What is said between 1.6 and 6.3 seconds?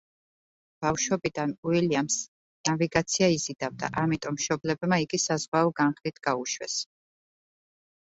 უილიამს ნავიგაცია იზიდავდა, ამიტომ მშობლებმა იგი საზღვაო განხრით